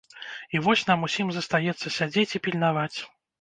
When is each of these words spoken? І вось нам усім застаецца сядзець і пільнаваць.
І 0.53 0.61
вось 0.67 0.81
нам 0.91 1.03
усім 1.07 1.29
застаецца 1.35 1.93
сядзець 1.99 2.35
і 2.41 2.43
пільнаваць. 2.49 2.97